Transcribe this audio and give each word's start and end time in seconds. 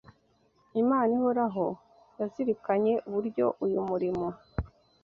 Imana 0.81 1.09
ihoraho 1.17 1.65
yazirikanye 2.19 2.93
uburyo 3.07 3.45
uyu 3.65 3.79
murimo 3.89 4.27